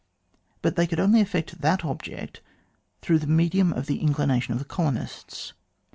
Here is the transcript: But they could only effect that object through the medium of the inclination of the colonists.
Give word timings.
But 0.63 0.77
they 0.77 0.87
could 0.87 0.99
only 0.99 1.21
effect 1.21 1.61
that 1.61 1.85
object 1.85 2.41
through 3.03 3.19
the 3.19 3.27
medium 3.27 3.71
of 3.71 3.85
the 3.85 3.99
inclination 4.01 4.51
of 4.51 4.57
the 4.57 4.65
colonists. 4.65 5.53